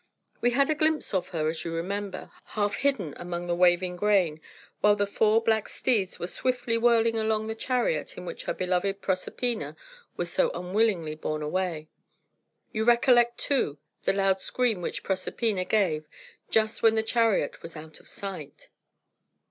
[0.41, 4.41] We had a glimpse of her, as you remember, half hidden among the waving grain,
[4.79, 9.03] while the four black steeds were swiftly whirling along the chariot in which her beloved
[9.03, 9.75] Proserpina
[10.17, 11.87] was so unwillingly borne away.
[12.71, 16.07] You recollect, too, the loud scream which Proserpina gave,
[16.49, 18.69] just when the chariot was out of sight.